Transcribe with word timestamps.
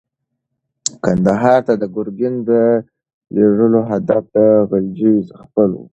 کندهار 1.03 1.59
ته 1.67 1.73
د 1.81 1.83
ګورګین 1.95 2.35
د 2.49 2.51
لېږلو 3.35 3.79
هدف 3.91 4.23
د 4.35 4.37
غلجیو 4.69 5.25
ځپل 5.27 5.69
ول. 5.75 5.87